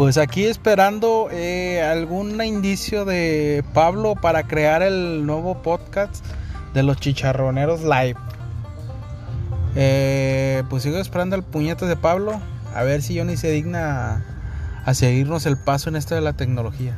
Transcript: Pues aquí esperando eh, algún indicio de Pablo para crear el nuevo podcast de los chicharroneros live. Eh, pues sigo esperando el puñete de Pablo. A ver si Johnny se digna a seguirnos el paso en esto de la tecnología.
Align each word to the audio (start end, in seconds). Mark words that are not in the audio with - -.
Pues 0.00 0.16
aquí 0.16 0.46
esperando 0.46 1.28
eh, 1.30 1.82
algún 1.82 2.42
indicio 2.42 3.04
de 3.04 3.62
Pablo 3.74 4.14
para 4.14 4.44
crear 4.44 4.80
el 4.80 5.26
nuevo 5.26 5.60
podcast 5.60 6.24
de 6.72 6.82
los 6.82 6.96
chicharroneros 6.96 7.82
live. 7.82 8.16
Eh, 9.76 10.62
pues 10.70 10.84
sigo 10.84 10.96
esperando 10.96 11.36
el 11.36 11.42
puñete 11.42 11.84
de 11.84 11.96
Pablo. 11.96 12.40
A 12.74 12.82
ver 12.82 13.02
si 13.02 13.18
Johnny 13.18 13.36
se 13.36 13.50
digna 13.50 14.24
a 14.86 14.94
seguirnos 14.94 15.44
el 15.44 15.58
paso 15.58 15.90
en 15.90 15.96
esto 15.96 16.14
de 16.14 16.22
la 16.22 16.32
tecnología. 16.32 16.96